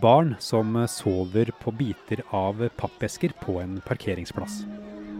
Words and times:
Barn 0.00 0.36
som 0.38 0.86
sover 0.88 1.50
på 1.60 1.70
biter 1.70 2.22
av 2.30 2.68
pappesker 2.76 3.34
på 3.40 3.58
en 3.60 3.74
parkeringsplass. 3.84 4.62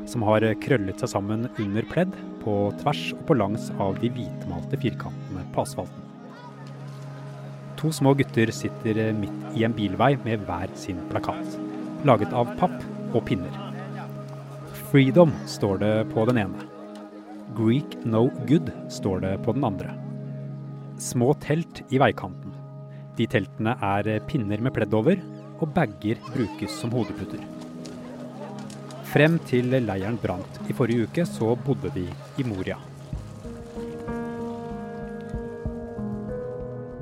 Som 0.09 0.23
har 0.25 0.47
krøllet 0.63 1.03
seg 1.03 1.11
sammen 1.13 1.45
under 1.61 1.85
pledd, 1.91 2.15
på 2.41 2.55
tvers 2.81 3.03
og 3.13 3.21
på 3.29 3.37
langs 3.37 3.67
av 3.77 3.99
de 4.01 4.09
hvitmalte 4.15 4.79
firkantene 4.81 5.45
på 5.53 5.67
asfalten. 5.67 6.07
To 7.77 7.93
små 7.93 8.15
gutter 8.17 8.49
sitter 8.55 9.03
midt 9.19 9.59
i 9.59 9.67
en 9.69 9.77
bilvei 9.77 10.15
med 10.25 10.47
hver 10.49 10.73
sin 10.81 11.05
plakat, 11.13 11.59
laget 12.09 12.33
av 12.33 12.55
papp 12.57 12.79
og 13.13 13.21
pinner. 13.29 13.59
Freedom 14.89 15.37
står 15.45 15.85
det 15.85 15.93
på 16.15 16.25
den 16.31 16.41
ene. 16.47 16.65
Greek 17.59 17.99
no 18.09 18.31
good 18.49 18.73
står 18.89 19.21
det 19.27 19.35
på 19.45 19.53
den 19.53 19.69
andre. 19.69 19.93
Små 20.97 21.35
telt 21.45 21.85
i 21.93 22.01
veikanten. 22.01 22.52
De 23.19 23.27
teltene 23.29 23.75
er 23.85 24.09
pinner 24.29 24.63
med 24.65 24.73
pledd 24.77 24.95
over, 24.97 25.21
og 25.63 25.75
bager 25.77 26.21
brukes 26.33 26.73
som 26.81 26.95
hodeputer. 26.95 27.43
Frem 29.13 29.37
til 29.45 29.69
leiren 29.85 30.17
brant 30.17 30.57
i 30.73 30.75
forrige 30.75 31.05
uke, 31.07 31.27
så 31.29 31.53
bodde 31.67 31.93
de 31.93 32.07
i 32.41 32.47
Moria. 32.49 32.79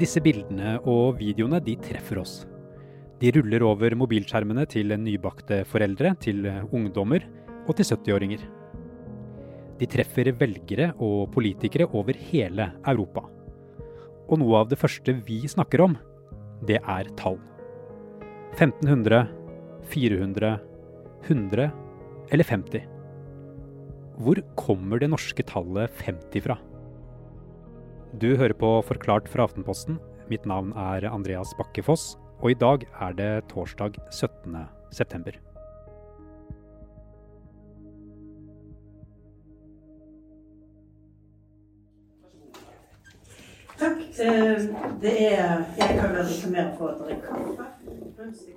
Disse 0.01 0.23
bildene 0.25 0.79
og 0.89 1.19
videoene 1.21 1.61
de 1.63 1.77
treffer 1.79 2.23
oss. 2.23 2.41
De 3.21 3.31
ruller 3.37 3.63
over 3.69 3.95
mobilskjermene 4.01 4.65
til 4.73 4.97
nybakte 4.97 5.61
foreldre, 5.69 6.15
til 6.19 6.47
ungdommer 6.73 7.27
og 7.69 7.77
til 7.77 7.87
70-åringer. 7.93 8.47
De 9.81 9.89
treffer 9.89 10.33
velgere 10.41 10.91
og 10.99 11.29
politikere 11.33 11.87
over 11.95 12.17
hele 12.33 12.73
Europa. 12.89 13.29
Og 14.31 14.39
noe 14.39 14.63
av 14.63 14.71
det 14.71 14.79
første 14.79 15.15
vi 15.27 15.43
snakker 15.51 15.83
om, 15.83 15.97
det 16.67 16.79
er 16.79 17.11
tall. 17.19 17.39
1500, 18.55 19.27
400, 19.91 20.55
100 21.27 21.69
eller 22.31 22.47
50. 22.47 22.87
Hvor 24.21 24.39
kommer 24.59 25.01
det 25.01 25.11
norske 25.11 25.43
tallet 25.49 25.91
50 26.05 26.45
fra? 26.47 26.59
Du 28.21 28.35
hører 28.37 28.55
på 28.59 28.73
Forklart 28.87 29.29
fra 29.31 29.47
Aftenposten. 29.49 29.99
Mitt 30.31 30.47
navn 30.47 30.75
er 30.79 31.09
Andreas 31.11 31.55
Bakkefoss, 31.59 32.15
og 32.43 32.53
i 32.53 32.59
dag 32.59 32.87
er 33.03 33.15
det 33.19 33.31
torsdag 33.51 33.99
17. 34.11 34.59
september. 34.95 35.35
Det 44.17 45.13
er 45.31 45.65
Jeg 45.79 45.97
kan 45.99 46.15
vel 46.17 46.33
mer 46.53 46.71
for 46.79 46.95
å 46.95 47.07
drikke 47.07 47.31
kaffe. 47.31 47.69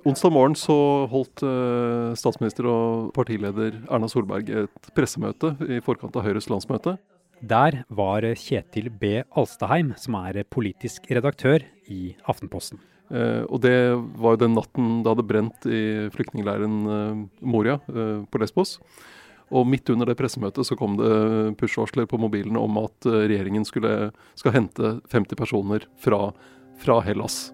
Onsdag 0.04 0.32
morgen 0.34 0.54
så 0.58 0.76
holdt 1.08 1.42
eh, 1.46 2.12
statsminister 2.20 2.68
og 2.68 3.12
partileder 3.16 3.78
Erna 3.88 4.10
Solberg 4.12 4.50
et 4.52 4.90
pressemøte 4.96 5.54
i 5.64 5.80
forkant 5.84 6.16
av 6.18 6.26
Høyres 6.26 6.50
landsmøte. 6.52 6.98
Der 7.44 7.82
var 7.88 8.24
Kjetil 8.38 8.90
B. 8.92 9.22
Alstaheim, 9.36 9.94
som 10.00 10.16
er 10.20 10.44
politisk 10.48 11.08
redaktør 11.12 11.64
i 11.92 12.14
Aftenposten. 12.30 12.80
Eh, 13.12 13.42
og 13.48 13.60
det 13.64 13.76
var 14.16 14.34
jo 14.34 14.42
den 14.44 14.54
natten 14.56 15.02
det 15.04 15.12
hadde 15.12 15.26
brent 15.28 15.66
i 15.68 15.82
flyktningleiren 16.14 16.78
eh, 16.94 17.18
Moria 17.44 17.78
eh, 17.92 18.22
på 18.24 18.40
Lesbos. 18.40 18.78
Og 19.54 19.66
midt 19.70 19.90
under 19.92 20.08
det 20.10 20.16
pressemøtet 20.18 20.66
så 20.66 20.76
kom 20.78 20.96
det 20.98 21.54
push-varsler 21.60 22.08
på 22.10 22.18
mobilen 22.18 22.58
om 22.58 22.80
at 22.82 23.06
eh, 23.06 23.26
regjeringen 23.28 23.66
skulle, 23.68 24.10
skal 24.34 24.56
hente 24.56 24.96
50 25.12 25.38
personer 25.38 25.86
fra, 26.02 26.32
fra 26.82 26.98
Hellas. 27.06 27.52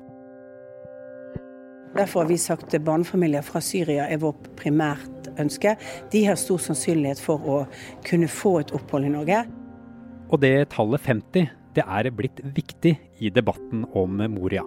Derfor 1.90 2.22
har 2.22 2.30
vi 2.30 2.38
sagt 2.38 2.74
at 2.74 2.84
barnefamilier 2.86 3.42
fra 3.42 3.60
Syria 3.60 4.06
er 4.08 4.22
vårt 4.22 4.46
primært 4.56 5.28
ønske. 5.42 5.74
De 6.12 6.24
har 6.28 6.38
stor 6.38 6.62
sannsynlighet 6.62 7.20
for 7.20 7.42
å 7.42 7.62
kunne 8.06 8.30
få 8.30 8.60
et 8.62 8.74
opphold 8.76 9.10
i 9.10 9.14
Norge. 9.16 9.44
Og 10.30 10.38
det 10.40 10.70
tallet 10.72 11.02
50 11.02 11.56
det 11.74 11.86
er 11.86 12.10
blitt 12.14 12.40
viktig 12.56 12.96
i 13.22 13.30
debatten 13.30 13.84
om 13.94 14.22
Moria. 14.32 14.64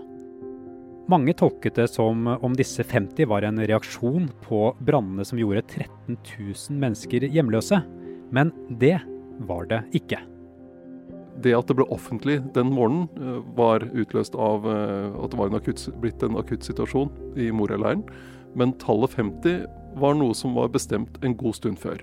Mange 1.12 1.34
tolket 1.36 1.76
det 1.76 1.90
som 1.92 2.28
om 2.28 2.54
disse 2.56 2.84
50 2.84 3.28
var 3.28 3.44
en 3.44 3.60
reaksjon 3.60 4.30
på 4.46 4.70
brannene 4.80 5.26
som 5.28 5.40
gjorde 5.40 5.66
13 5.66 6.16
000 6.16 6.78
mennesker 6.80 7.26
hjemløse. 7.28 7.82
Men 8.32 8.54
det 8.80 9.02
var 9.44 9.68
det 9.68 9.82
ikke. 10.00 10.22
Det 11.44 11.52
at 11.58 11.68
det 11.68 11.76
ble 11.76 11.90
offentlig 11.92 12.38
den 12.56 12.72
morgenen, 12.72 13.10
eh, 13.20 13.42
var 13.58 13.84
utløst 13.92 14.38
av 14.40 14.64
eh, 14.70 15.12
at 15.20 15.34
det 15.34 15.40
var 15.42 15.52
en 15.52 15.60
akutt, 15.60 15.84
blitt 16.00 16.24
en 16.24 16.40
akutt 16.40 16.64
situasjon 16.64 17.12
i 17.36 17.50
Moria-leiren. 17.52 18.06
Men 18.56 18.76
tallet 18.80 19.12
50 19.18 19.66
var 20.00 20.16
noe 20.16 20.34
som 20.38 20.56
var 20.56 20.72
bestemt 20.72 21.20
en 21.26 21.36
god 21.36 21.58
stund 21.58 21.82
før. 21.84 22.00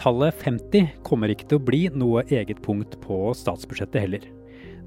Tallet 0.00 0.36
50 0.44 1.02
kommer 1.04 1.32
ikke 1.32 1.48
til 1.50 1.58
å 1.58 1.64
bli 1.66 1.88
noe 1.92 2.22
eget 2.30 2.62
punkt 2.62 2.94
på 3.02 3.32
statsbudsjettet 3.36 4.06
heller. 4.06 4.28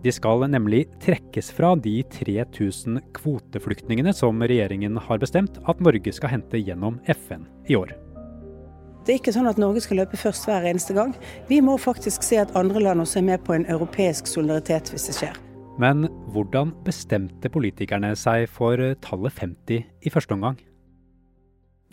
De 0.04 0.12
skal 0.12 0.44
nemlig 0.52 0.86
trekkes 1.00 1.52
fra 1.56 1.74
de 1.80 2.02
3000 2.12 3.00
kvoteflyktningene 3.16 4.12
som 4.16 4.42
regjeringen 4.44 5.00
har 5.00 5.22
bestemt 5.22 5.62
at 5.64 5.80
Norge 5.80 6.12
skal 6.12 6.34
hente 6.34 6.60
gjennom 6.60 6.98
FN 7.08 7.46
i 7.72 7.78
år. 7.80 7.94
Det 9.04 9.14
er 9.14 9.20
ikke 9.20 9.34
sånn 9.36 9.48
at 9.48 9.60
Norge 9.60 9.84
skal 9.84 10.00
løpe 10.00 10.20
først 10.20 10.48
hver 10.48 10.68
eneste 10.68 10.96
gang. 10.96 11.16
Vi 11.48 11.62
må 11.64 11.78
faktisk 11.80 12.24
se 12.24 12.40
at 12.40 12.52
andre 12.60 12.84
land 12.84 13.04
også 13.04 13.20
er 13.20 13.30
med 13.32 13.44
på 13.48 13.56
en 13.56 13.66
europeisk 13.72 14.28
solidaritet 14.32 14.92
hvis 14.92 15.08
det 15.10 15.18
skjer. 15.22 15.40
Men 15.80 16.06
hvordan 16.36 16.76
bestemte 16.86 17.52
politikerne 17.52 18.14
seg 18.20 18.46
for 18.52 18.80
tallet 19.04 19.40
50 19.40 19.84
i 20.04 20.14
første 20.14 20.36
omgang? 20.36 20.60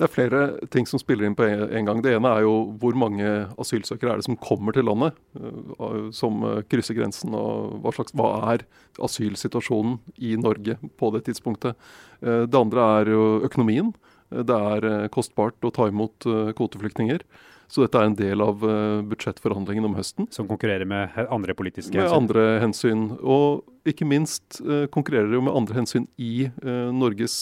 Det 0.01 0.07
er 0.07 0.13
flere 0.15 0.39
ting 0.73 0.87
som 0.89 0.97
spiller 0.97 1.27
inn 1.29 1.35
på 1.37 1.45
en 1.45 1.85
gang. 1.85 1.99
Det 2.01 2.15
ene 2.17 2.31
er 2.33 2.47
jo 2.47 2.55
hvor 2.81 2.97
mange 2.97 3.27
asylsøkere 3.61 4.15
er 4.15 4.21
det 4.23 4.25
som 4.25 4.39
kommer 4.41 4.73
til 4.73 4.87
landet, 4.89 5.19
eh, 5.37 6.07
som 6.17 6.39
eh, 6.49 6.63
krysser 6.73 6.97
grensen. 6.97 7.35
Og 7.37 7.83
hva, 7.85 7.93
slags, 7.93 8.15
hva 8.17 8.31
er 8.55 8.65
asylsituasjonen 8.97 9.99
i 10.17 10.39
Norge 10.41 10.79
på 10.97 11.11
det 11.13 11.27
tidspunktet. 11.27 11.77
Eh, 12.25 12.47
det 12.49 12.57
andre 12.57 12.87
er 12.95 13.13
jo 13.13 13.27
økonomien. 13.45 13.93
Det 14.31 14.57
er 14.57 15.11
kostbart 15.13 15.59
å 15.67 15.73
ta 15.75 15.89
imot 15.91 16.25
kvoteflyktninger. 16.57 17.25
Så 17.71 17.83
dette 17.83 17.99
er 17.99 18.07
en 18.07 18.15
del 18.19 18.43
av 18.43 18.63
budsjettforhandlingene 19.11 19.89
om 19.91 19.97
høsten. 19.99 20.29
Som 20.31 20.47
konkurrerer 20.47 20.87
med 20.87 21.19
andre 21.27 21.57
politiske 21.59 21.99
hensyn? 21.99 22.07
Med 22.07 22.15
andre 22.15 22.45
hensyn. 22.63 23.03
Og 23.19 23.91
ikke 23.91 24.07
minst 24.07 24.61
konkurrerer 24.95 25.27
det 25.33 25.39
jo 25.39 25.43
med 25.49 25.59
andre 25.59 25.81
hensyn 25.81 26.07
i 26.15 26.47
Norges 26.95 27.37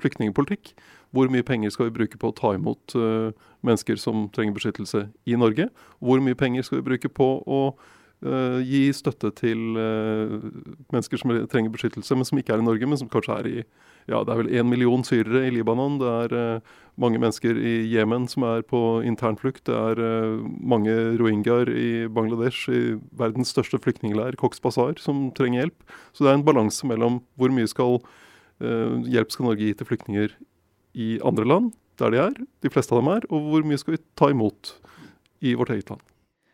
flyktningpolitikk. 0.00 0.72
Hvor 1.12 1.28
mye 1.28 1.44
penger 1.44 1.72
skal 1.72 1.90
vi 1.90 1.96
bruke 1.98 2.18
på 2.18 2.30
å 2.30 2.36
ta 2.36 2.54
imot 2.56 2.94
uh, 2.96 3.32
mennesker 3.66 3.98
som 4.00 4.28
trenger 4.32 4.56
beskyttelse 4.56 5.06
i 5.28 5.36
Norge? 5.36 5.68
Hvor 6.00 6.22
mye 6.24 6.38
penger 6.38 6.64
skal 6.64 6.80
vi 6.80 6.86
bruke 6.86 7.10
på 7.12 7.26
å 7.44 7.60
uh, 7.76 8.60
gi 8.64 8.86
støtte 8.96 9.28
til 9.36 9.76
uh, 9.76 10.38
mennesker 10.94 11.20
som 11.20 11.34
trenger 11.52 11.74
beskyttelse, 11.74 12.16
men 12.16 12.28
som 12.28 12.40
ikke 12.40 12.56
er 12.56 12.64
i 12.64 12.68
Norge, 12.68 12.88
men 12.88 13.00
som 13.00 13.12
kanskje 13.12 13.36
er 13.38 13.50
i 13.50 13.56
ja, 14.10 14.18
det 14.26 14.32
er 14.32 14.40
vel 14.40 14.48
én 14.50 14.66
million 14.66 15.04
syrere 15.06 15.44
i 15.46 15.52
Libanon. 15.54 16.00
Det 16.00 16.08
er 16.24 16.62
mange 16.98 17.20
mennesker 17.22 17.54
i 17.54 17.74
Jemen 17.86 18.24
som 18.26 18.42
er 18.48 18.64
på 18.66 18.80
internflukt. 19.06 19.62
Det 19.68 19.76
er 19.76 20.00
mange 20.58 20.90
rohingyaer 21.20 21.70
i 21.70 22.08
Bangladesh, 22.10 22.64
i 22.66 22.96
verdens 23.14 23.54
største 23.54 23.78
flyktningleir, 23.78 24.34
Cox 24.40 24.58
Bazar, 24.58 24.98
som 24.98 25.28
trenger 25.38 25.60
hjelp. 25.60 25.94
Så 26.10 26.26
det 26.26 26.32
er 26.32 26.40
en 26.40 26.48
balanse 26.48 26.88
mellom 26.90 27.20
hvor 27.38 27.54
mye 27.54 27.70
skal 27.70 28.00
hjelp 28.58 29.30
skal 29.30 29.52
Norge 29.52 29.68
gi 29.68 29.76
til 29.78 29.86
flyktninger 29.92 30.34
i 30.94 31.16
andre 31.24 31.48
land, 31.48 31.72
der 32.00 32.12
de 32.12 32.22
er, 32.22 32.38
de 32.64 32.72
fleste 32.72 32.94
av 32.94 33.02
dem 33.02 33.12
er, 33.14 33.26
og 33.32 33.50
hvor 33.50 33.66
mye 33.66 33.80
skal 33.80 33.96
vi 33.96 34.04
ta 34.18 34.30
imot 34.32 34.76
i 35.42 35.54
vårt 35.58 35.74
eget 35.74 35.92
land. 35.92 36.02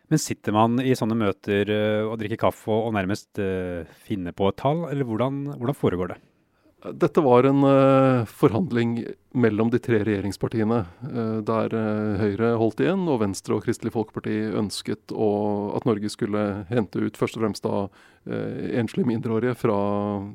Men 0.09 0.21
sitter 0.23 0.55
man 0.57 0.81
i 0.81 0.95
sånne 0.97 1.19
møter 1.21 1.69
eh, 1.69 2.07
og 2.07 2.17
drikker 2.21 2.41
kaffe 2.47 2.73
og 2.73 2.95
nærmest 2.97 3.41
uh, 3.43 3.85
finner 4.07 4.33
på 4.37 4.49
et 4.49 4.59
tall, 4.61 4.87
eller 4.89 5.05
hvordan, 5.05 5.45
hvordan 5.59 5.77
foregår 5.77 6.15
det? 6.15 6.19
Dette 6.95 7.21
var 7.27 7.45
en 7.45 7.61
uh, 7.67 8.29
forhandling 8.31 9.03
mellom 9.39 9.69
de 9.69 9.81
tre 9.83 9.99
regjeringspartiene, 10.07 10.79
der 11.47 11.75
Høyre 12.19 12.55
holdt 12.59 12.81
igjen 12.83 13.05
og 13.11 13.21
Venstre 13.21 13.59
og 13.59 13.67
Kristelig 13.67 13.93
Folkeparti 13.95 14.35
ønsket 14.57 15.13
at 15.13 15.87
Norge 15.87 16.11
skulle 16.11 16.45
hente 16.71 17.03
ut 17.03 17.19
først 17.21 17.37
og 17.37 17.45
fremst 17.45 17.67
da 17.67 17.85
enslige 18.81 19.07
mindreårige 19.07 19.55
fra, 19.61 19.77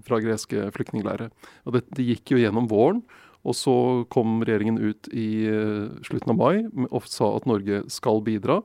fra 0.05 0.21
greske 0.23 0.69
flyktningleirer. 0.77 1.33
Det, 1.73 1.83
det 1.97 2.07
gikk 2.13 2.35
jo 2.35 2.39
gjennom 2.39 2.69
våren, 2.71 3.01
og 3.43 3.55
så 3.57 3.75
kom 4.13 4.41
regjeringen 4.43 4.79
ut 4.79 5.09
i 5.11 5.45
eh, 5.51 5.91
slutten 6.07 6.31
av 6.33 6.39
mai 6.39 6.87
og 6.89 7.07
sa 7.11 7.33
at 7.35 7.47
Norge 7.49 7.83
skal 7.91 8.23
bidra, 8.23 8.61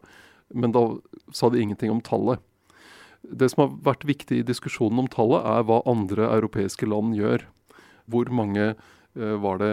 men 0.54 0.74
da 0.74 0.84
sa 1.34 1.50
de 1.50 1.60
ingenting 1.62 1.90
om 1.92 2.02
tallet. 2.04 2.40
Det 3.22 3.50
som 3.50 3.64
har 3.64 3.74
vært 3.90 4.06
viktig 4.08 4.40
i 4.40 4.46
diskusjonen 4.46 5.02
om 5.02 5.10
tallet, 5.10 5.42
er 5.42 5.66
hva 5.66 5.82
andre 5.90 6.30
europeiske 6.30 6.86
land 6.88 7.18
gjør. 7.18 7.42
Hvor 8.08 8.30
mange 8.32 8.70
uh, 8.72 9.34
var 9.42 9.58
det 9.60 9.72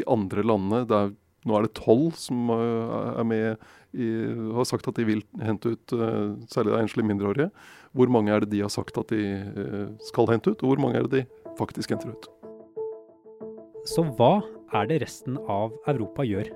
de 0.00 0.06
andre 0.10 0.46
landene 0.46 0.86
er, 0.88 1.12
Nå 1.48 1.54
er 1.56 1.64
det 1.64 1.76
tolv 1.78 2.18
som 2.20 2.50
uh, 2.52 3.20
er 3.20 3.24
med 3.24 3.68
i, 3.96 4.08
har 4.56 4.66
sagt 4.68 4.88
at 4.90 4.98
de 4.98 5.06
vil 5.08 5.22
hente 5.40 5.72
ut 5.72 5.94
særlig 6.52 6.76
enslige 6.80 7.08
mindreårige. 7.08 7.48
Hvor 7.96 8.12
mange 8.12 8.34
er 8.34 8.44
det 8.44 8.52
de 8.52 8.64
har 8.64 8.72
sagt 8.72 8.98
at 9.00 9.12
de 9.12 9.22
skal 10.10 10.30
hente 10.32 10.52
ut, 10.52 10.60
og 10.62 10.74
hvor 10.74 10.84
mange 10.84 11.00
er 11.00 11.08
det 11.08 11.24
de 11.24 11.56
faktisk 11.58 11.96
henter 11.96 12.12
ut? 12.12 12.30
Så 13.88 14.04
hva 14.16 14.42
er 14.76 14.88
det 14.90 15.00
resten 15.02 15.38
av 15.48 15.72
Europa 15.88 16.24
gjør? 16.26 16.50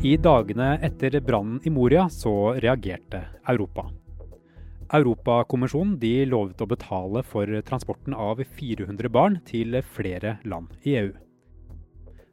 I 0.00 0.16
dagene 0.16 0.72
etter 0.80 1.18
brannen 1.20 1.60
i 1.68 1.70
Moria 1.70 2.06
så 2.10 2.54
reagerte 2.56 3.20
Europa. 3.52 3.90
Europakommisjonen 4.96 5.98
de 6.02 6.24
lovet 6.26 6.62
å 6.64 6.66
betale 6.70 7.22
for 7.22 7.46
transporten 7.68 8.16
av 8.16 8.40
400 8.42 9.12
barn 9.12 9.36
til 9.46 9.76
flere 9.94 10.38
land 10.48 10.72
i 10.82 10.96
EU. 11.02 11.10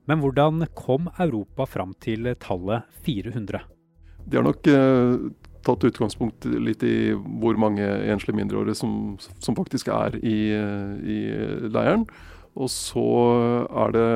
Men 0.07 0.23
hvordan 0.23 0.63
kom 0.79 1.11
Europa 1.19 1.67
fram 1.67 1.91
til 2.01 2.31
tallet 2.39 2.87
400? 3.05 3.61
De 4.25 4.39
har 4.39 4.47
nok 4.47 4.71
eh, 4.71 5.27
tatt 5.67 5.85
utgangspunkt 5.87 6.47
litt 6.47 6.85
i 6.87 7.11
hvor 7.13 7.59
mange 7.59 7.85
enslige 8.07 8.39
mindreårige 8.39 8.79
som, 8.79 9.17
som 9.43 9.57
faktisk 9.57 9.91
er 9.93 10.17
i, 10.21 10.39
i 10.55 11.19
leiren. 11.67 12.07
Og 12.57 12.71
så 12.73 13.09
er 13.85 13.93
det 13.95 14.07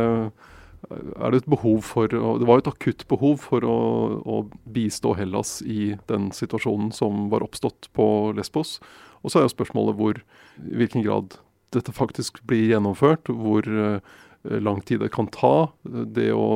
er 0.91 1.31
det 1.31 1.43
et 1.43 1.51
behov 1.51 1.83
for 1.85 2.09
Det 2.09 2.47
var 2.47 2.59
et 2.59 2.67
akutt 2.67 3.05
behov 3.07 3.37
for 3.45 3.63
å, 3.63 3.77
å, 4.25 4.37
bistå 4.65 5.13
Hellas 5.15 5.59
i 5.61 5.93
den 6.09 6.31
situasjonen 6.35 6.89
som 6.95 7.29
var 7.31 7.45
oppstått 7.45 7.91
på 7.95 8.05
Lesbos. 8.35 8.79
Og 9.21 9.31
så 9.31 9.39
er 9.39 9.45
jo 9.45 9.53
spørsmålet 9.53 9.99
hvor, 9.99 10.19
i 10.57 10.81
hvilken 10.81 11.05
grad 11.05 11.37
dette 11.71 11.93
faktisk 11.95 12.41
blir 12.49 12.73
gjennomført. 12.73 13.29
Hvor 13.29 13.67
lang 14.43 14.81
tid 14.81 14.99
det 14.99 15.09
kan 15.13 15.27
ta. 15.27 15.71
Det 15.83 16.31
å 16.33 16.47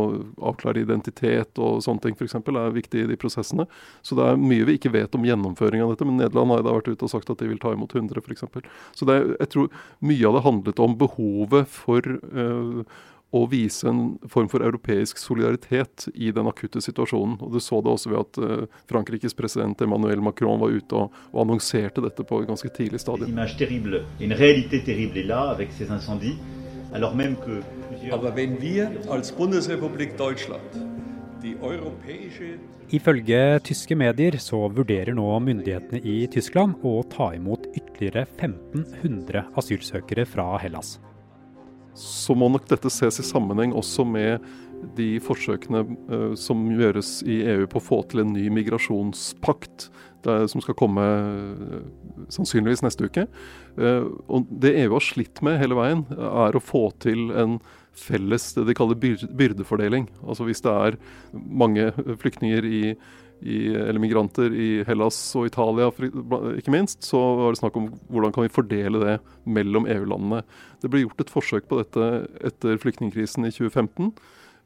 avklare 0.41 0.81
identitet 0.81 1.59
og 1.61 1.83
sånne 1.85 2.01
ting 2.01 2.17
f.eks. 2.17 2.37
er 2.39 2.75
viktig 2.75 3.03
i 3.03 3.09
de 3.11 3.17
prosessene. 3.19 3.67
Så 4.01 4.17
det 4.17 4.29
er 4.29 4.41
mye 4.41 4.65
vi 4.67 4.77
ikke 4.79 4.93
vet 4.95 5.15
om 5.15 5.25
gjennomføring 5.27 5.83
av 5.85 5.93
dette. 5.93 6.07
Men 6.07 6.19
Nederland 6.21 6.53
har 6.53 6.65
da 6.65 6.75
vært 6.77 6.91
ute 6.91 7.07
og 7.07 7.13
sagt 7.13 7.29
at 7.29 7.41
de 7.41 7.49
vil 7.51 7.61
ta 7.61 7.73
imot 7.75 7.93
100 7.95 8.23
f.eks. 8.23 8.47
Så 8.95 9.09
det, 9.09 9.19
jeg 9.39 9.51
tror 9.53 9.83
mye 10.05 10.29
av 10.29 10.39
det 10.39 10.45
handlet 10.47 10.81
om 10.81 10.97
behovet 10.97 11.69
for 11.69 12.15
uh, 12.15 12.81
å 13.35 13.43
vise 13.51 13.87
en 13.89 14.01
form 14.31 14.47
for 14.49 14.63
europeisk 14.63 15.19
solidaritet 15.19 16.07
i 16.13 16.31
den 16.33 16.47
akutte 16.47 16.81
situasjonen. 16.81 17.37
Og 17.43 17.53
Du 17.53 17.59
så 17.61 17.81
det 17.83 17.91
også 17.91 18.13
ved 18.13 18.21
at 18.21 18.41
uh, 18.41 18.81
Frankrikes 18.89 19.35
president 19.37 19.81
Emmanuel 19.81 20.23
Macron 20.23 20.61
var 20.61 20.73
ute 20.73 21.05
og, 21.05 21.23
og 21.33 21.41
annonserte 21.45 22.03
dette 22.05 22.25
på 22.25 22.41
et 22.41 22.49
ganske 22.49 22.71
tidlig 22.77 23.03
stadium. 23.03 23.35
Ifølge 32.95 33.39
tyske 33.65 33.97
medier 33.97 34.37
så 34.41 34.59
vurderer 34.69 35.15
nå 35.17 35.25
myndighetene 35.43 36.01
i 36.05 36.15
Tyskland 36.31 36.77
å 36.85 36.99
ta 37.11 37.31
imot 37.35 37.65
ytterligere 37.73 38.25
1500 38.37 39.43
asylsøkere 39.57 40.25
fra 40.29 40.47
Hellas. 40.61 40.95
Så 41.95 42.35
må 42.37 42.49
nok 42.51 42.67
dette 42.69 42.91
ses 42.91 43.21
i 43.21 43.25
sammenheng 43.25 43.73
også 43.75 44.05
med 44.07 44.43
de 44.97 45.15
forsøkene 45.23 45.83
uh, 45.85 46.33
som 46.39 46.65
gjøres 46.71 47.19
i 47.27 47.41
EU 47.55 47.65
på 47.71 47.81
å 47.81 47.85
få 47.85 48.01
til 48.11 48.23
en 48.23 48.33
ny 48.35 48.49
migrasjonspakt, 48.53 49.89
som 50.25 50.57
skal 50.63 50.73
komme 50.73 51.03
uh, 51.05 51.81
sannsynligvis 52.33 52.81
neste 52.81 53.05
uke. 53.05 53.27
Uh, 53.77 54.07
og 54.25 54.47
Det 54.49 54.73
EU 54.81 54.95
har 54.95 55.05
slitt 55.05 55.41
med 55.45 55.59
hele 55.61 55.77
veien, 55.77 56.01
er 56.15 56.57
å 56.57 56.63
få 56.63 56.87
til 57.03 57.29
en 57.37 57.59
felles 57.95 58.49
det 58.57 58.65
de 58.67 58.75
kaller 58.75 58.97
byrdefordeling. 58.97 60.09
Altså 60.25 60.47
Hvis 60.47 60.65
det 60.65 60.73
er 60.73 60.97
mange 61.33 61.91
flyktninger 62.19 62.65
i 62.65 62.81
i, 63.45 63.67
eller 63.75 63.99
migranter 63.99 64.53
i 64.53 64.69
Hellas 64.87 65.17
og 65.37 65.49
Italia 65.49 65.89
ikke 65.91 66.73
minst, 66.73 67.03
så 67.05 67.19
var 67.39 67.53
det 67.53 67.61
snakk 67.61 67.77
om 67.79 67.89
hvordan 68.09 68.33
kan 68.35 68.45
vi 68.45 68.53
fordele 68.53 69.01
det 69.01 69.15
mellom 69.43 69.89
EU-landene. 69.91 70.41
Det 70.81 70.91
ble 70.91 71.03
gjort 71.03 71.25
et 71.25 71.33
forsøk 71.33 71.67
på 71.69 71.81
dette 71.81 72.09
etter 72.47 72.79
flyktningkrisen 72.81 73.47
i 73.47 73.53
2015, 73.53 74.13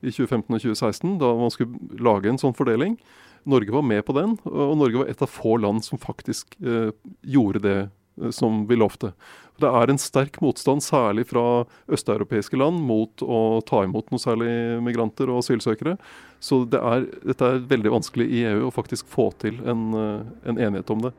i 0.01 0.12
2015 0.12 0.48
og 0.48 0.62
2016, 0.63 1.18
da 1.22 1.34
man 1.38 1.54
skulle 1.54 2.00
lage 2.00 2.31
en 2.31 2.40
sånn 2.42 2.56
fordeling. 2.57 2.98
Norge 3.50 3.72
var 3.72 3.86
med 3.86 4.04
på 4.06 4.16
den, 4.18 4.36
og 4.48 4.75
Norge 4.80 5.04
var 5.04 5.12
et 5.12 5.24
av 5.24 5.31
få 5.31 5.57
land 5.62 5.84
som 5.86 6.01
faktisk 6.01 6.57
eh, 6.63 6.92
gjorde 7.24 7.62
det 7.63 7.78
eh, 7.81 8.31
som 8.36 8.66
vi 8.69 8.78
lovte. 8.80 9.13
Det 9.60 9.68
er 9.68 9.92
en 9.92 10.00
sterk 10.00 10.40
motstand, 10.44 10.84
særlig 10.84 11.25
fra 11.31 11.66
østeuropeiske 11.92 12.60
land, 12.60 12.80
mot 12.88 13.24
å 13.24 13.60
ta 13.68 13.84
imot 13.84 14.12
noe 14.12 14.24
særlig 14.24 14.51
migranter 14.86 15.31
og 15.31 15.42
asylsøkere. 15.44 15.98
Så 16.44 16.63
det 16.72 16.80
er, 16.80 17.07
dette 17.28 17.48
er 17.48 17.66
veldig 17.72 17.96
vanskelig 17.98 18.28
i 18.28 18.46
EU 18.54 18.68
å 18.68 18.75
faktisk 18.75 19.10
få 19.12 19.30
til 19.42 19.60
en, 19.68 19.90
eh, 19.96 20.30
en 20.51 20.62
enighet 20.68 20.96
om 20.96 21.07
det. 21.07 21.16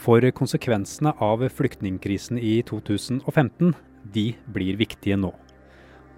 For 0.00 0.24
konsekvensene 0.32 1.12
av 1.20 1.44
flyktningkrisen 1.52 2.40
i 2.40 2.60
2015, 2.68 3.74
de 4.12 4.30
blir 4.48 4.78
viktige 4.80 5.18
nå. 5.20 5.34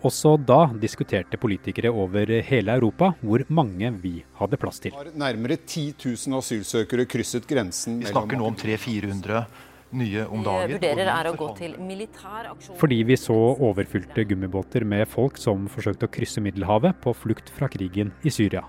Også 0.03 0.35
da 0.43 0.65
diskuterte 0.83 1.39
politikere 1.39 1.93
over 1.95 2.31
hele 2.43 2.75
Europa 2.75 3.13
hvor 3.23 3.45
mange 3.55 3.93
vi 4.03 4.17
hadde 4.41 4.59
plass 4.59 4.83
til. 4.83 4.97
Nærmere 5.15 5.61
10 5.63 5.95
000 6.03 6.39
asylsøkere 6.41 7.07
krysset 7.07 7.47
grensen. 7.47 8.01
Vi 8.03 8.11
snakker 8.11 8.41
nå 8.41 8.49
om 8.51 8.59
300-400 8.59 9.45
nye 9.93 10.27
om 10.27 10.43
dagen. 10.43 10.75
vurderer 10.75 11.11
er 11.13 11.31
å 11.31 11.35
gå 11.39 11.49
til 11.59 11.79
militær 11.79 12.51
aksjon. 12.51 12.77
Fordi 12.81 13.01
vi 13.07 13.19
så 13.21 13.39
overfylte 13.69 14.27
gummibåter 14.27 14.87
med 14.89 15.07
folk 15.11 15.39
som 15.39 15.69
forsøkte 15.71 16.09
å 16.09 16.13
krysse 16.13 16.43
Middelhavet 16.43 16.99
på 17.05 17.15
flukt 17.15 17.53
fra 17.55 17.71
krigen 17.71 18.15
i 18.25 18.33
Syria. 18.33 18.65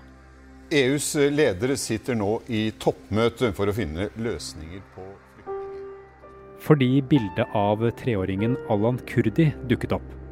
EUs 0.74 1.14
ledere 1.34 1.76
sitter 1.76 2.16
nå 2.18 2.38
i 2.48 2.66
toppmøte 2.80 3.52
for 3.56 3.70
å 3.70 3.74
finne 3.76 4.08
løsninger 4.16 4.82
på 4.94 5.10
Fordi 6.64 7.02
bildet 7.04 7.50
av 7.58 7.82
treåringen 7.98 8.56
Allan 8.72 9.00
Kurdi 9.08 9.50
dukket 9.68 9.98
opp. 9.98 10.23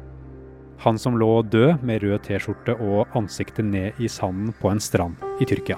Han 0.83 0.97
som 0.99 1.15
lå 1.15 1.41
død 1.47 1.79
med 1.87 2.03
rød 2.03 2.25
T-skjorte 2.25 2.73
og 2.83 3.13
ansiktet 3.15 3.63
ned 3.63 4.01
i 4.03 4.09
sanden 4.11 4.51
på 4.59 4.67
en 4.67 4.81
strand 4.83 5.15
i 5.39 5.47
Tyrkia. 5.47 5.77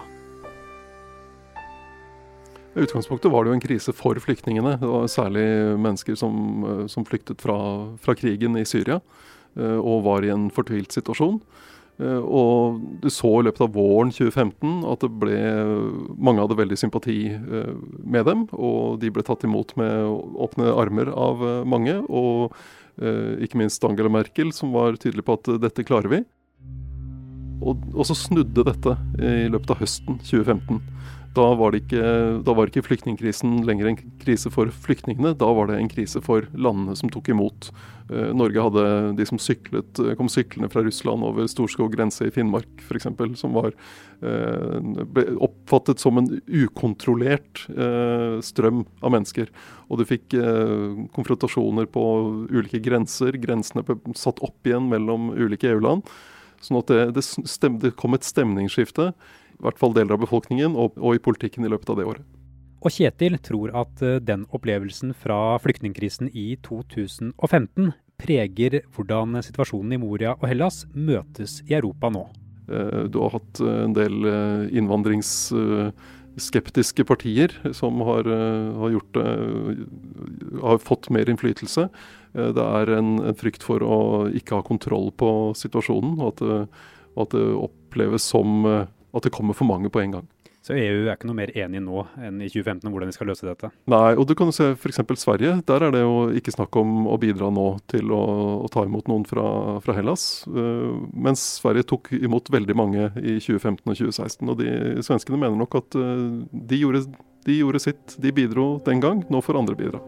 I 2.76 2.84
utgangspunktet 2.84 3.30
var 3.32 3.46
det 3.46 3.52
jo 3.52 3.58
en 3.60 3.62
krise 3.64 3.94
for 3.96 4.18
flyktningene. 4.20 4.74
Det 4.82 5.12
særlig 5.14 5.46
mennesker 5.78 6.18
som, 6.18 6.34
eh, 6.66 6.88
som 6.88 7.06
flyktet 7.06 7.40
fra, 7.40 7.58
fra, 8.02 8.16
krigen 8.18 8.58
i 8.58 8.66
Syria 8.66 8.98
eh, 9.56 9.78
og 9.78 10.04
var 10.10 10.26
i 10.26 10.34
en 10.34 10.50
fortvilt 10.50 10.92
situasjon. 10.92 11.38
Eh, 12.00 12.22
og 12.22 12.80
du 13.04 13.10
så 13.14 13.32
i 13.40 13.46
løpet 13.48 13.66
av 13.66 13.76
våren 13.76 14.14
2015 14.14 14.84
at 14.92 15.04
det 15.06 15.12
ble, 15.22 15.38
mange 16.18 16.44
hadde 16.44 16.60
veldig 16.60 16.80
sympati 16.80 17.20
med 17.36 18.28
dem. 18.30 18.48
Og 18.56 19.00
de 19.04 19.12
ble 19.14 19.26
tatt 19.26 19.46
imot 19.48 19.76
med 19.80 20.10
åpne 20.48 20.74
armer 20.76 21.12
av 21.12 21.44
mange. 21.68 22.00
Og 22.10 22.56
ikke 22.96 23.60
minst 23.60 23.84
Angela 23.84 24.08
Merkel, 24.08 24.54
som 24.56 24.72
var 24.72 24.96
tydelig 24.96 25.26
på 25.28 25.36
at 25.36 25.50
dette 25.60 25.84
klarer 25.84 26.14
vi. 26.14 26.22
Og, 27.60 27.82
og 27.92 28.06
så 28.08 28.16
snudde 28.16 28.64
dette 28.68 28.94
i 29.20 29.50
løpet 29.52 29.74
av 29.74 29.82
høsten 29.82 30.22
2015. 30.24 30.80
Da 31.36 31.46
var, 31.60 31.76
ikke, 31.76 32.00
da 32.48 32.54
var 32.56 32.70
ikke 32.70 32.86
flyktningkrisen 32.86 33.58
lenger 33.68 33.90
en 33.90 33.98
krise 34.22 34.48
for 34.54 34.70
flyktningene, 34.86 35.34
da 35.36 35.50
var 35.58 35.68
det 35.68 35.82
en 35.82 35.92
krise 35.92 36.22
for 36.24 36.48
landene 36.56 36.96
som 36.96 37.12
tok 37.12 37.28
imot. 37.34 37.68
Eh, 38.08 38.30
Norge 38.38 38.64
hadde 38.64 38.84
de 39.18 39.26
som 39.28 39.40
syklet, 39.42 40.00
eh, 40.00 40.14
kom 40.16 40.30
syklende 40.32 40.70
fra 40.72 40.84
Russland 40.86 41.26
over 41.28 41.50
Storskog 41.52 41.92
grense 41.98 42.28
i 42.28 42.32
Finnmark 42.32 42.86
f.eks., 42.86 43.10
som 43.42 43.56
var, 43.58 43.76
eh, 44.22 44.80
ble 45.12 45.26
oppfattet 45.44 46.00
som 46.00 46.22
en 46.22 46.30
ukontrollert 46.48 47.66
strøm 48.46 48.86
av 49.04 49.12
mennesker. 49.12 49.52
Og 49.90 50.00
du 50.00 50.06
fikk 50.08 50.36
konfrontasjoner 51.16 51.88
på 51.92 52.04
ulike 52.48 52.80
grenser. 52.84 53.36
Grensene 53.42 53.84
ble 53.86 53.98
satt 54.16 54.40
opp 54.46 54.64
igjen 54.64 54.88
mellom 54.90 55.34
ulike 55.36 55.68
EU-land. 55.74 56.06
Sånn 56.64 56.80
at 56.80 56.88
det, 56.88 57.02
det, 57.18 57.24
stem, 57.26 57.80
det 57.80 57.96
kom 58.00 58.16
et 58.16 58.26
stemningsskifte 58.26 59.12
i 59.56 59.66
hvert 59.66 59.80
fall 59.80 59.96
deler 59.96 60.18
av 60.18 60.24
befolkningen, 60.24 60.76
og, 60.76 60.98
og 61.00 61.16
i 61.16 61.24
politikken 61.24 61.66
i 61.66 61.72
løpet 61.72 61.94
av 61.94 62.02
det 62.02 62.10
året. 62.10 62.26
Og 62.86 62.94
Kjetil 62.94 63.40
tror 63.42 63.72
at 63.74 63.98
eh, 64.06 64.20
den 64.22 64.46
opplevelsen 64.54 65.16
fra 65.18 65.58
flyktningkrisen 65.64 66.30
i 66.38 66.56
2015 66.66 67.94
preger 68.22 68.82
hvordan 68.96 69.44
situasjonen 69.44 69.94
i 69.96 69.98
Moria 70.00 70.34
og 70.38 70.48
Hellas 70.48 70.86
møtes 70.94 71.62
i 71.66 71.74
Europa 71.80 72.10
nå. 72.14 72.30
Eh, 72.70 73.04
du 73.10 73.20
har 73.24 73.32
hatt 73.40 73.60
eh, 73.64 73.84
en 73.88 73.94
del 73.98 74.16
innvandringsskeptiske 74.70 77.04
partier 77.10 77.50
som 77.74 78.02
har, 78.06 78.24
har, 78.30 78.90
gjort, 78.94 79.18
har 80.62 80.78
fått 80.86 81.10
mer 81.16 81.26
innflytelse. 81.32 81.84
Det 82.36 82.66
er 82.82 82.86
en, 83.00 83.10
en, 83.24 83.40
frykt 83.40 83.64
for 83.66 83.80
å 83.82 84.30
ikke 84.36 84.56
ha 84.60 84.64
kontroll 84.68 85.08
på 85.16 85.30
situasjonen, 85.58 86.20
og 86.20 86.28
at, 86.36 86.42
at 87.24 87.30
det 87.32 87.56
oppleves 87.56 88.24
som 88.28 88.68
at 89.16 89.26
det 89.26 89.34
kommer 89.36 89.58
for 89.58 89.68
mange 89.70 89.92
på 89.92 90.04
en 90.04 90.20
gang. 90.20 90.28
Så 90.66 90.74
EU 90.74 91.04
er 91.06 91.14
ikke 91.14 91.28
noe 91.30 91.38
mer 91.38 91.52
enig 91.54 91.78
nå 91.86 92.00
enn 92.26 92.40
i 92.42 92.48
2015 92.50 92.88
om 92.88 92.94
hvordan 92.96 93.12
de 93.12 93.14
skal 93.14 93.28
løse 93.30 93.46
dette? 93.46 93.70
Nei, 93.92 94.16
og 94.18 94.26
du 94.26 94.34
kan 94.38 94.50
jo 94.50 94.56
se 94.56 94.72
f.eks. 94.74 94.98
Sverige. 95.22 95.60
Der 95.70 95.86
er 95.86 95.94
det 95.94 96.02
jo 96.02 96.16
ikke 96.34 96.56
snakk 96.56 96.74
om 96.82 97.06
å 97.06 97.20
bidra 97.22 97.52
nå 97.54 97.68
til 97.92 98.10
å, 98.16 98.22
å 98.66 98.72
ta 98.74 98.82
imot 98.88 99.06
noen 99.12 99.28
fra, 99.30 99.46
fra 99.86 99.94
Hellas. 99.94 100.26
Uh, 100.50 101.06
mens 101.14 101.44
Sverige 101.60 101.86
tok 101.94 102.10
imot 102.18 102.50
veldig 102.50 102.78
mange 102.82 103.12
i 103.22 103.38
2015 103.38 103.86
og 103.86 104.02
2016. 104.02 104.42
Og 104.50 104.58
de 104.64 105.06
svenskene 105.06 105.38
mener 105.38 105.62
nok 105.62 105.78
at 105.84 106.02
uh, 106.02 106.42
de 106.50 106.82
gjorde 106.82 107.06
De 107.46 107.60
gjorde 107.60 107.84
sitt. 107.84 108.18
De 108.18 108.34
bidro 108.34 108.80
den 108.90 109.04
gang. 109.06 109.22
Nå 109.30 109.46
får 109.46 109.62
andre 109.62 109.78
bidra. 109.78 110.02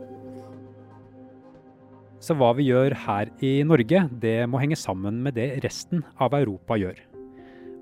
Så 2.18 2.34
hva 2.34 2.50
vi 2.58 2.66
gjør 2.72 2.98
her 3.06 3.30
i 3.46 3.60
Norge, 3.62 4.08
det 4.10 4.40
må 4.50 4.58
henge 4.58 4.76
sammen 4.80 5.22
med 5.22 5.38
det 5.38 5.52
resten 5.62 6.02
av 6.18 6.34
Europa 6.34 6.80
gjør. 6.82 6.98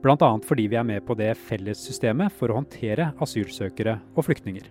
Bl.a. 0.05 0.39
fordi 0.45 0.67
vi 0.69 0.77
er 0.77 0.85
med 0.85 1.01
på 1.07 1.15
det 1.17 1.31
fellessystemet 1.47 2.33
for 2.37 2.51
å 2.51 2.59
håndtere 2.59 3.09
asylsøkere 3.25 3.97
og 4.13 4.27
flyktninger. 4.27 4.67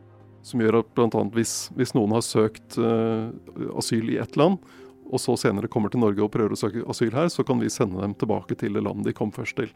Som 0.46 0.60
gjør 0.62 0.78
at 0.84 0.90
bl.a. 0.94 1.22
Hvis, 1.34 1.54
hvis 1.74 1.90
noen 1.96 2.12
har 2.14 2.22
søkt 2.22 2.76
uh, 2.78 3.32
asyl 3.74 4.12
i 4.14 4.20
ett 4.22 4.36
land, 4.38 4.60
og 5.04 5.18
så 5.20 5.34
senere 5.36 5.68
kommer 5.70 5.90
til 5.90 6.00
Norge 6.04 6.22
og 6.22 6.30
prøver 6.32 6.54
å 6.54 6.58
søke 6.58 6.84
asyl 6.90 7.10
her, 7.16 7.26
så 7.34 7.42
kan 7.46 7.58
vi 7.58 7.72
sende 7.72 7.98
dem 7.98 8.14
tilbake 8.18 8.54
til 8.60 8.76
det 8.76 8.82
landet 8.84 9.08
de 9.08 9.14
kom 9.16 9.32
først 9.34 9.58
til. 9.58 9.72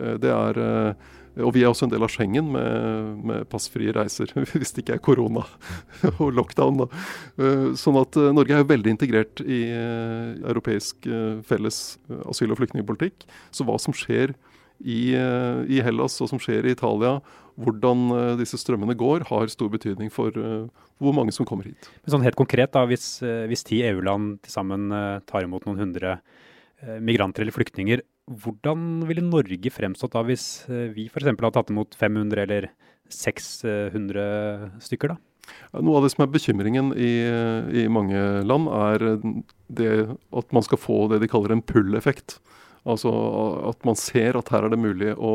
Uh, 0.00 0.14
det 0.22 0.30
er, 0.32 0.60
uh, 0.64 1.42
og 1.44 1.52
vi 1.58 1.66
er 1.66 1.68
også 1.68 1.90
en 1.90 1.92
del 1.92 2.06
av 2.06 2.12
Schengen 2.14 2.48
med, 2.54 3.18
med 3.28 3.44
passfrie 3.52 3.92
reiser, 3.92 4.32
hvis 4.54 4.72
det 4.72 4.86
ikke 4.86 4.96
er 4.96 5.02
korona 5.10 5.42
og 6.22 6.32
lockdown. 6.38 6.86
Da. 6.86 7.02
Sånn 7.76 8.00
at 8.00 8.16
Norge 8.32 8.56
er 8.56 8.64
jo 8.64 8.70
veldig 8.72 8.96
integrert 8.96 9.44
i 9.44 9.60
europeisk 10.40 11.04
felles 11.50 11.82
asyl- 12.32 12.56
og 12.56 12.62
flyktningpolitikk. 12.62 13.28
Så 13.52 13.68
hva 13.68 13.76
som 13.82 13.92
skjer 13.96 14.32
i, 14.82 15.14
eh, 15.14 15.62
i, 15.70 15.80
Hellas 15.84 16.18
og 16.22 16.30
som 16.30 16.40
skjer 16.42 16.66
i 16.66 16.74
Italia, 16.74 17.16
hvordan 17.62 18.04
eh, 18.16 18.34
disse 18.40 18.58
strømmene 18.60 18.96
går, 18.98 19.26
har 19.30 19.50
stor 19.52 19.70
betydning 19.72 20.10
for 20.12 20.34
uh, 20.38 20.68
hvor 21.02 21.14
mange 21.16 21.34
som 21.34 21.46
kommer 21.48 21.68
hit. 21.68 21.88
Men 22.02 22.14
sånn 22.14 22.24
Helt 22.26 22.38
konkret, 22.38 22.72
da, 22.74 22.84
hvis, 22.88 23.20
hvis 23.50 23.66
ti 23.68 23.82
EU-land 23.86 24.38
til 24.44 24.54
sammen 24.54 24.88
tar 25.28 25.44
imot 25.44 25.66
noen 25.66 25.82
hundre 25.82 26.16
migranter 27.02 27.44
eller 27.44 27.54
flyktninger, 27.54 28.02
hvordan 28.42 29.02
ville 29.06 29.22
Norge 29.22 29.70
fremstått 29.74 30.14
da 30.14 30.22
hvis 30.26 30.64
vi 30.68 31.08
f.eks. 31.10 31.28
hadde 31.28 31.50
tatt 31.54 31.70
imot 31.74 31.94
500 31.98 32.42
eller 32.46 32.70
600 33.10 34.80
stykker? 34.82 35.14
da? 35.14 35.18
Noe 35.82 35.98
av 35.98 36.06
det 36.06 36.12
som 36.14 36.24
er 36.24 36.32
bekymringen 36.32 36.92
i, 36.94 37.12
i 37.82 37.84
mange 37.90 38.22
land, 38.46 38.70
er 38.70 39.06
det 39.74 39.92
at 40.38 40.54
man 40.54 40.66
skal 40.66 40.80
få 40.80 40.98
det 41.12 41.22
de 41.22 41.30
kaller 41.30 41.54
en 41.54 41.64
pull-effekt. 41.66 42.38
Altså 42.82 43.10
at 43.70 43.84
man 43.86 43.98
ser 43.98 44.38
at 44.38 44.50
her 44.50 44.66
er 44.66 44.72
det 44.72 44.80
mulig 44.82 45.12
å 45.14 45.32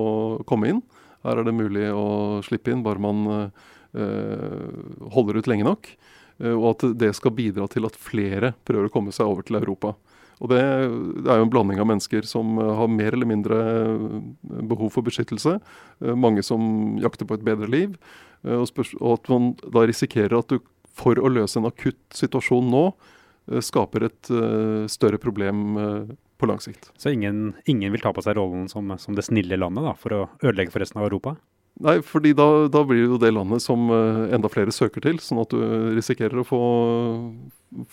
komme 0.47 0.71
inn. 0.73 0.81
Her 1.25 1.41
er 1.41 1.47
det 1.47 1.55
mulig 1.55 1.87
å 1.91 2.39
slippe 2.45 2.73
inn, 2.73 2.83
bare 2.85 3.01
man 3.01 3.23
uh, 3.31 4.67
holder 5.15 5.39
ut 5.39 5.49
lenge 5.49 5.67
nok. 5.67 5.89
Uh, 6.43 6.53
og 6.53 6.67
at 6.73 6.85
det 6.99 7.13
skal 7.17 7.35
bidra 7.37 7.69
til 7.71 7.87
at 7.87 7.97
flere 7.99 8.53
prøver 8.67 8.89
å 8.89 8.93
komme 8.93 9.15
seg 9.15 9.29
over 9.29 9.47
til 9.47 9.59
Europa. 9.59 9.95
Og 10.37 10.51
det, 10.51 10.61
det 11.25 11.31
er 11.33 11.39
jo 11.39 11.47
en 11.47 11.51
blanding 11.53 11.81
av 11.81 11.89
mennesker 11.89 12.27
som 12.29 12.59
uh, 12.61 12.75
har 12.81 12.91
mer 12.91 13.15
eller 13.15 13.31
mindre 13.31 13.59
behov 14.69 14.91
for 14.93 15.07
beskyttelse. 15.07 15.57
mange 16.19 16.43
som 16.45 16.97
jakter 17.01 17.25
på 17.25 17.39
et 17.39 17.47
bedre 17.47 17.71
liv. 17.71 17.97
Og, 18.45 18.69
og, 18.99 19.13
at 19.15 19.31
man 19.33 19.53
da 19.63 19.87
risikerer 19.87 20.37
at 20.37 20.51
du 20.51 20.59
for 20.97 21.17
å 21.21 21.29
løse 21.29 21.59
en 21.59 21.67
akutt 21.69 21.99
situasjon 22.15 22.69
nå, 22.73 22.85
skaper 23.63 24.07
et 24.07 24.29
større 24.89 25.19
problem 25.21 25.75
på 26.37 26.49
lang 26.49 26.59
sikt. 26.63 26.91
Så 26.97 27.09
ingen, 27.09 27.53
ingen 27.65 27.91
vil 27.91 28.01
ta 28.01 28.13
på 28.13 28.23
seg 28.25 28.37
rollen 28.37 28.67
som, 28.71 28.93
som, 29.01 29.15
det 29.17 29.25
snille 29.27 29.59
landet 29.59 29.85
da, 29.85 29.93
for 29.97 30.15
å 30.15 30.23
ødelegge 30.41 30.73
for 30.73 30.83
resten 30.83 31.01
av 31.01 31.09
Europa? 31.09 31.35
Nei, 31.85 31.99
fordi 32.01 32.33
da, 32.37 32.47
da 32.73 32.81
blir 32.87 33.03
det 33.03 33.11
jo 33.11 33.19
det 33.21 33.33
landet 33.35 33.61
som 33.61 33.89
uh, 33.93 34.25
enda 34.33 34.49
flere 34.49 34.73
søker 34.73 35.03
til. 35.05 35.19
Sånn 35.21 35.43
at 35.43 35.53
du 35.53 35.61
risikerer 35.97 36.41
å 36.41 36.47
få, 36.47 36.61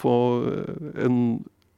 få 0.01 0.17
en, 1.05 1.19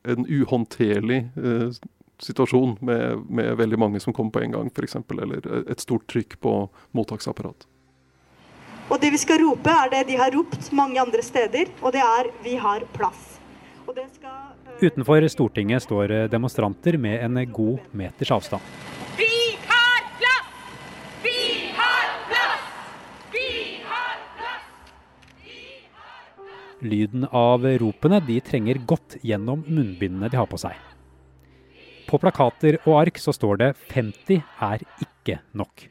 en, 0.06 0.26
uhåndterlig 0.30 1.24
eh, 1.34 1.80
situasjon 2.22 2.76
med, 2.86 3.24
med, 3.26 3.56
veldig 3.58 3.80
mange 3.82 4.02
som 4.02 4.14
kommer 4.14 4.36
på 4.36 4.44
en 4.44 4.54
gang, 4.54 4.70
f.eks. 4.70 5.00
Eller 5.16 5.50
et 5.66 5.82
stort 5.82 6.06
trykk 6.12 6.38
på 6.46 6.54
mottaksapparat. 6.94 7.66
Og 8.86 9.00
det 9.02 9.10
vi 9.10 9.18
skal 9.18 9.42
rope, 9.42 9.72
er 9.72 9.90
det 9.90 10.04
de 10.12 10.20
har 10.20 10.30
ropt 10.30 10.70
mange 10.70 11.02
andre 11.02 11.24
steder, 11.26 11.72
og 11.82 11.90
det 11.96 12.04
er 12.06 12.30
'vi 12.44 12.54
har 12.54 12.86
plass'. 12.94 13.40
Og 13.88 13.94
det 13.96 14.06
skal 14.14 14.45
Utenfor 14.76 15.24
Stortinget 15.28 15.82
står 15.86 16.12
demonstranter 16.28 16.98
med 17.00 17.22
en 17.24 17.52
god 17.52 17.78
meters 17.96 18.28
avstand. 18.30 18.62
Vi 19.16 19.56
har 19.64 20.02
plass! 20.18 20.50
Vi 21.22 21.70
har 21.72 22.10
plass! 22.28 22.66
Vi 23.32 23.46
har 23.86 24.18
plass! 24.36 24.66
Vi 25.40 25.62
har 25.94 26.18
plass! 26.36 26.82
Lyden 26.84 27.24
av 27.32 27.64
ropene 27.80 28.20
de 28.26 28.36
trenger 28.44 28.82
godt 28.84 29.16
gjennom 29.24 29.62
munnbindene 29.64 30.28
de 30.28 30.36
har 30.36 30.50
på 30.50 30.60
seg. 30.60 30.76
På 32.06 32.20
plakater 32.20 32.76
og 32.84 32.98
ark 33.00 33.16
så 33.22 33.32
står 33.32 33.62
det 33.62 33.70
50 33.94 34.42
er 34.68 34.84
ikke 35.00 35.38
nok. 35.56 35.86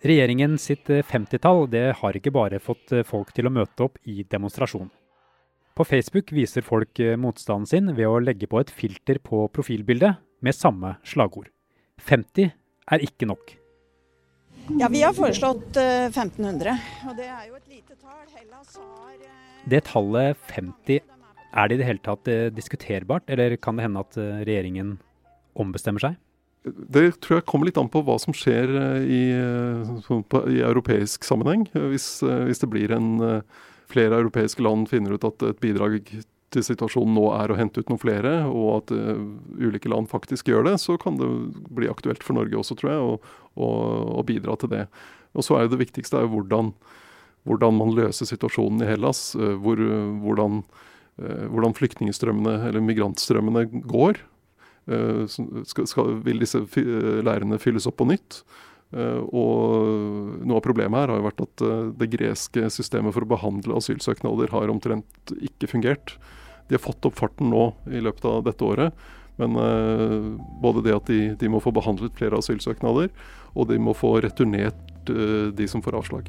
Regjeringen 0.00 0.56
sitt 0.56 0.88
50-tall 0.88 1.68
har 2.00 2.16
ikke 2.16 2.32
bare 2.32 2.64
fått 2.64 2.96
folk 3.04 3.36
til 3.36 3.50
å 3.50 3.52
møte 3.52 3.90
opp 3.90 4.00
i 4.08 4.22
demonstrasjon. 4.24 4.88
På 5.80 5.84
Facebook 5.88 6.28
viser 6.36 6.60
folk 6.60 6.98
eh, 7.00 7.14
motstanden 7.16 7.64
sin 7.64 7.86
ved 7.96 8.04
å 8.04 8.18
legge 8.20 8.44
på 8.52 8.58
et 8.60 8.68
filter 8.68 9.16
på 9.24 9.46
profilbildet 9.48 10.18
med 10.44 10.52
samme 10.52 10.90
slagord. 11.08 11.46
50 12.04 12.50
er 12.92 13.04
ikke 13.06 13.24
nok. 13.30 13.54
Ja, 14.76 14.90
Vi 14.92 15.00
har 15.00 15.16
foreslått 15.16 15.78
1500, 15.80 16.74
eh, 16.74 17.06
og 17.08 17.16
det 17.16 17.30
er 17.32 17.46
jo 17.46 17.56
et 17.56 17.72
lite 17.72 17.96
tall. 17.96 18.26
Hellas 18.28 18.76
har 18.76 19.14
eh, 19.24 19.38
Det 19.72 19.80
tallet 19.88 20.44
50, 20.50 21.00
er 21.48 21.72
det 21.72 21.78
i 21.78 21.80
det 21.80 21.88
hele 21.88 22.04
tatt 22.10 22.28
diskuterbart, 22.52 23.24
eller 23.32 23.56
kan 23.56 23.80
det 23.80 23.88
hende 23.88 24.04
at 24.04 24.20
regjeringen 24.20 24.92
ombestemmer 25.56 26.04
seg? 26.04 26.20
Det 26.92 27.06
tror 27.24 27.38
jeg 27.38 27.48
kommer 27.48 27.70
litt 27.70 27.80
an 27.80 27.88
på 27.88 28.04
hva 28.04 28.20
som 28.20 28.36
skjer 28.36 28.68
i, 29.00 29.24
i 29.32 30.60
europeisk 30.60 31.24
sammenheng. 31.24 31.64
Hvis, 31.72 32.18
hvis 32.20 32.60
det 32.60 32.68
blir 32.68 32.92
en 32.92 33.40
flere 33.90 34.20
europeiske 34.22 34.62
land 34.64 34.88
finner 34.90 35.16
ut 35.16 35.26
at 35.26 35.42
et 35.50 35.60
bidrag 35.62 36.00
til 36.54 36.64
situasjonen 36.66 37.14
nå 37.14 37.26
er 37.36 37.52
å 37.52 37.58
hente 37.58 37.82
ut 37.82 37.90
noen 37.90 38.02
flere, 38.02 38.32
og 38.50 38.70
at 38.80 38.94
uh, 38.94 39.20
ulike 39.60 39.90
land 39.90 40.10
faktisk 40.10 40.50
gjør 40.50 40.66
det, 40.66 40.76
så 40.82 40.96
kan 41.00 41.18
det 41.20 41.28
bli 41.70 41.90
aktuelt 41.90 42.24
for 42.26 42.38
Norge 42.38 42.58
også, 42.58 42.76
tror 42.78 42.90
jeg, 42.90 43.18
å, 43.60 44.24
bidra 44.26 44.56
til 44.58 44.72
det. 44.72 44.84
Og 45.36 45.46
så 45.46 45.58
er 45.58 45.70
det 45.70 45.78
viktigste 45.80 46.18
er 46.18 46.30
hvordan, 46.30 46.72
hvordan, 47.48 47.76
man 47.78 47.94
løser 47.94 48.28
situasjonen 48.28 48.82
i 48.82 48.90
Hellas. 48.90 49.30
Uh, 49.38 49.54
hvor, 49.62 49.82
hvordan, 50.24 50.64
uh, 51.22 51.46
hvordan, 51.52 51.76
flyktningstrømmene, 51.78 52.58
eller 52.70 52.84
migrantstrømmene, 52.84 53.68
går. 53.86 54.24
Skal, 54.90 55.84
skal, 55.86 56.08
vil 56.24 56.40
disse 56.40 56.58
leirene 57.22 57.60
fylles 57.62 57.84
opp 57.86 57.98
på 58.00 58.06
nytt? 58.08 58.40
Eh, 58.90 59.22
og 59.30 60.42
noe 60.42 60.58
av 60.58 60.64
problemet 60.64 60.98
her 60.98 61.12
har 61.12 61.20
jo 61.20 61.26
vært 61.28 61.44
at 61.44 61.64
eh, 61.66 61.86
det 62.00 62.10
greske 62.10 62.70
systemet 62.74 63.14
for 63.14 63.26
å 63.26 63.30
behandle 63.30 63.78
asylsøknader 63.78 64.50
har 64.54 64.72
omtrent 64.72 65.34
ikke 65.38 65.70
fungert. 65.70 66.16
De 66.68 66.76
har 66.76 66.82
fått 66.82 67.06
opp 67.06 67.18
farten 67.18 67.52
nå 67.52 67.70
i 67.90 68.02
løpet 68.02 68.26
av 68.30 68.44
dette 68.46 68.66
året. 68.66 69.08
Men 69.40 69.54
uh, 69.56 70.36
både 70.60 70.82
det 70.84 70.92
at 70.92 71.06
de, 71.08 71.20
de, 71.40 71.48
må 71.48 71.62
få 71.64 71.70
behandlet 71.72 72.12
flere 72.18 72.36
asylsøknader, 72.36 73.08
og 73.56 73.70
de 73.70 73.78
må 73.80 73.94
få 73.96 74.18
returnert 74.20 75.08
de 75.08 75.68
som 75.70 75.80
får 75.80 75.96
avslag. 75.96 76.28